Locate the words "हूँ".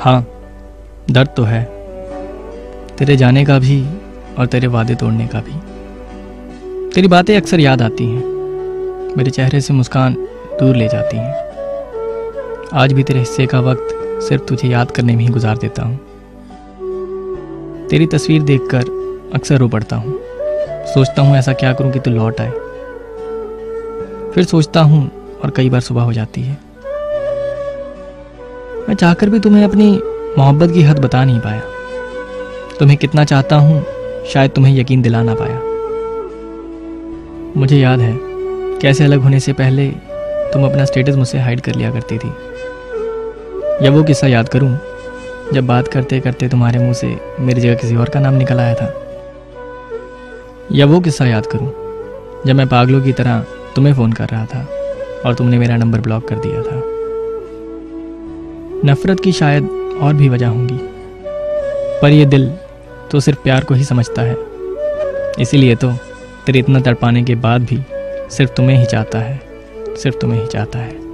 15.82-15.98, 19.96-20.18, 21.22-21.36, 24.80-25.10, 33.56-33.84